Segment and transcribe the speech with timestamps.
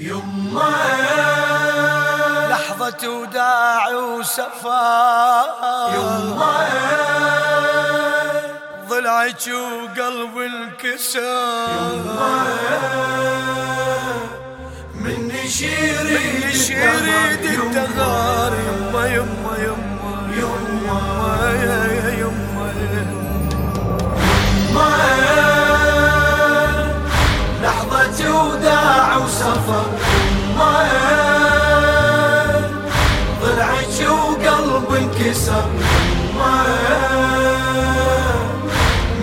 [0.00, 0.74] يما.
[2.50, 5.46] لحظة وداع وسفار
[5.94, 6.68] يما.
[8.88, 12.44] ضلعك وقلب انكسر يما.
[14.94, 19.06] من شيريد شيريد الدغار يما.
[19.06, 19.54] يما.
[19.56, 21.52] يما يما
[22.18, 22.72] يما.
[24.72, 25.27] يما.
[30.58, 30.88] ما
[33.42, 35.64] ضلعك وقلب انكسر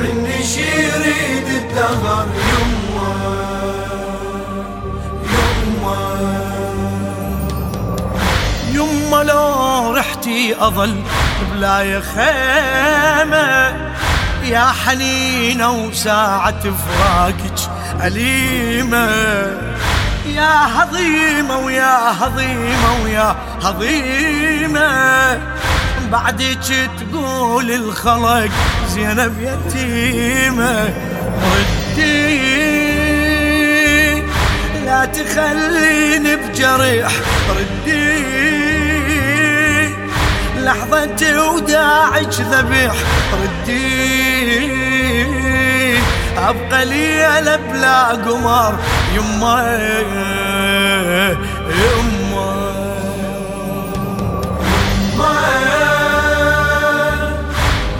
[0.00, 3.14] مني شيريد الدهر يما
[5.32, 6.00] يما
[8.72, 11.02] يما لو رحتي أظل
[11.52, 13.72] بلا خيمة
[14.44, 17.70] يا حنينة وساعة فراقك
[18.04, 19.73] أليمة.
[20.26, 25.40] يا هضيمة ويا هضيمة ويا هضيمة.
[26.12, 28.50] بعدك تقول الخلق
[28.88, 30.94] زينب يتيمة.
[31.54, 32.54] ردي
[34.84, 37.12] لا تخليني بجريح
[37.50, 38.34] ردي.
[40.58, 42.94] لحظة وداعك ذبيح
[43.42, 44.74] ردي.
[46.38, 48.74] أبقى ليلة بلا قمر
[49.14, 49.78] يما
[51.68, 52.54] يما.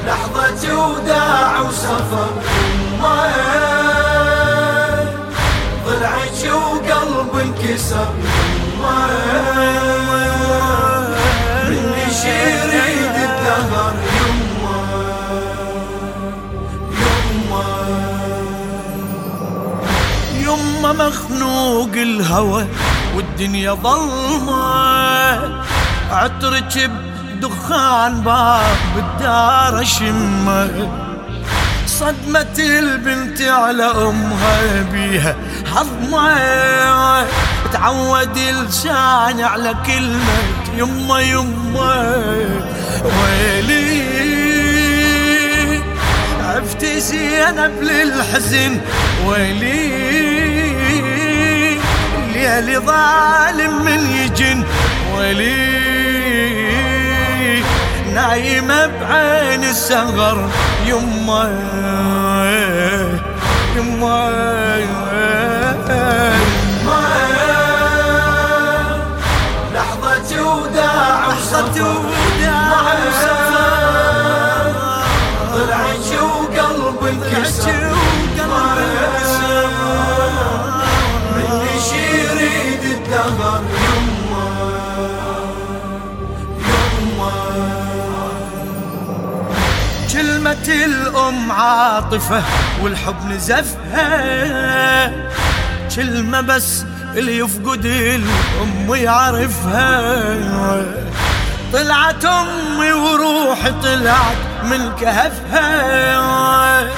[0.07, 2.29] لحظة وداع وسفر.
[3.01, 3.31] يما.
[5.87, 8.09] ضلعك وقلب انكسر.
[8.81, 9.94] يما.
[21.09, 22.67] مخنوق الهوى
[23.17, 25.65] والدنيا ظلمة
[26.11, 26.91] عطرك
[27.33, 30.89] بدخان باب الدار شمة
[31.87, 35.37] صدمة البنت على أمها بيها
[35.75, 37.27] حظمة
[37.73, 40.39] تعود لسان على كلمة
[40.77, 42.25] يما يما
[43.05, 44.05] ويلي
[46.41, 48.81] عفت زينب للحزن.
[49.27, 50.34] ويلي
[52.61, 54.65] ليالي ظالم من يجن
[55.17, 55.95] ولي.
[58.15, 60.51] نايمة بعين السهر
[60.87, 61.45] يما
[63.77, 65.14] يما
[90.69, 92.43] الأم عاطفة
[92.83, 95.13] والحب نزفها
[95.97, 96.85] كلمة بس
[97.17, 100.25] اللي يفقد الأم يعرفها.
[101.73, 106.89] طلعت أمي وروحي طلعت من كهفها.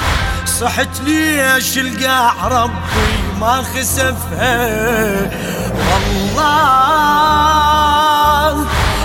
[0.46, 2.72] صحت ليش القاع ربي
[3.40, 5.30] ما خسفها.
[5.88, 7.95] والله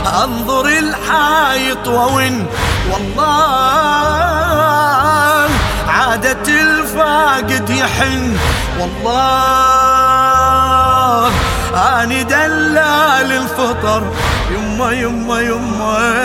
[0.07, 2.47] أنظر الحايط وون
[2.91, 3.21] والله
[5.87, 8.37] عادة الفاقد يحن.
[8.79, 9.71] والله
[11.75, 14.03] أني دلال الفطر.
[14.51, 16.21] يما يما يما.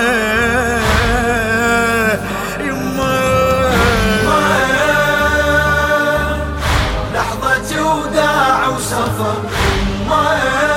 [8.87, 9.37] سفر
[10.09, 10.76] ما ضلعك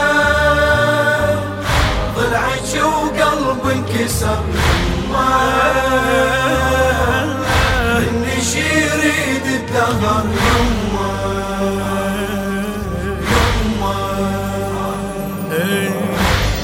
[4.10, 5.30] ما
[8.00, 10.24] مني شيريد الدهر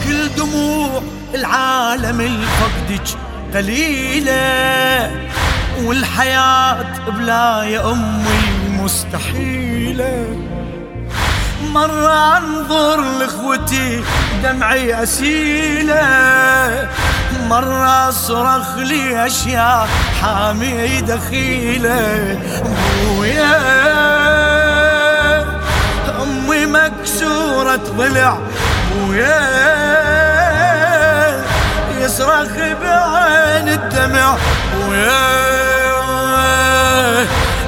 [0.06, 1.02] كل دموع
[1.36, 3.08] العالم الفقدك
[3.54, 5.12] قليلة
[5.84, 10.28] والحياة بلا يا أمي مستحيلة
[11.74, 14.04] مرة أنظر لإخوتي
[14.44, 15.96] دمعي أسيلة
[17.50, 19.88] مرة اصرخ لي أشياء
[20.22, 22.40] حامي دخيلة
[23.02, 23.56] ابويا
[26.24, 28.38] أمي مكسورة ضلع
[28.92, 29.66] ابويا
[32.00, 32.52] يصرخ
[32.82, 34.36] بعين الدمع
[34.74, 35.46] ابويا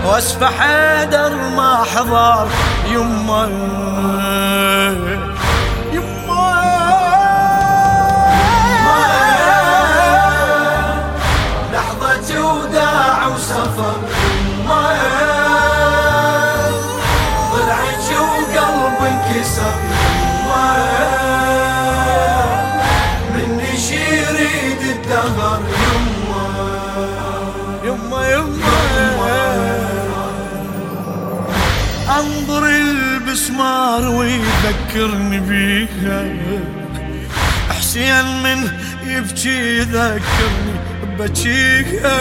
[0.05, 2.47] واسفح حيدر ما حضر
[19.37, 19.75] يما انكسر
[23.33, 23.59] من
[23.91, 25.61] يريد الدهر
[27.83, 28.77] يما يما
[32.19, 36.25] انظر البسمار ويذكرني بيها
[37.69, 38.71] حسين من
[39.03, 40.73] يبكي ذكرني
[41.03, 42.17] ببكيها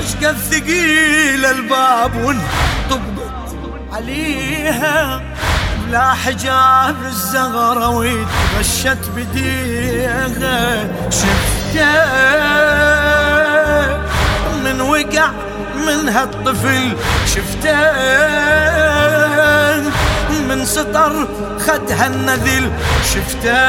[0.00, 3.32] اشقد ثقيل الباب وانطبقت
[3.92, 5.31] عليها
[5.92, 11.92] لا حجاب الزغرة ويتغشت بديها شفته
[14.64, 15.30] من وقع
[15.86, 16.96] من هالطفل
[17.26, 17.82] شفته
[20.48, 21.26] من سطر
[21.58, 22.70] خدها النذل؟
[23.04, 23.62] شفته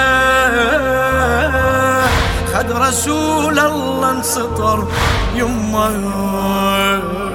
[2.54, 4.88] خد رسول الله انسطر.
[5.36, 7.33] يما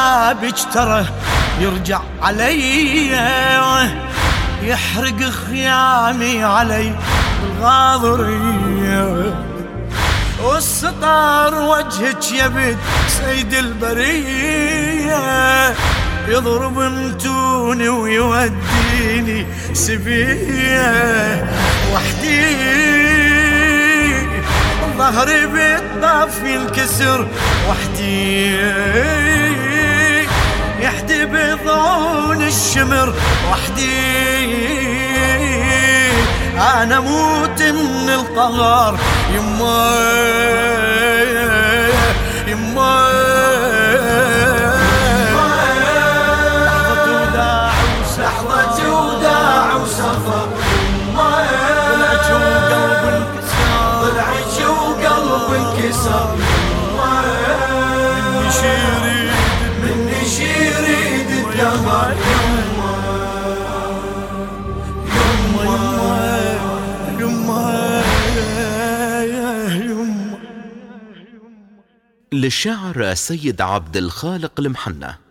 [0.00, 1.06] بابك ترى
[1.60, 3.10] يرجع علي.
[4.62, 6.92] يحرق خيامي علي
[7.42, 9.34] بالغاضرية
[10.42, 15.20] والسطار وجهك يبد سيد البرية.
[16.28, 21.44] يضرب متوني ويوديني سبية.
[21.94, 22.40] وحدي
[24.98, 27.26] ظهري بالطف ينكسر
[27.68, 29.39] وحدي.
[31.10, 33.14] يحدي بضعون الشمر
[33.50, 34.50] وحدي.
[36.58, 38.98] أنا موت من القهر
[39.34, 39.90] يما
[42.46, 43.10] يما
[72.34, 75.29] للشاعر السيد عبد الخالق المحنة.